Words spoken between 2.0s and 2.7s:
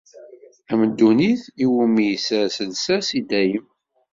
i isers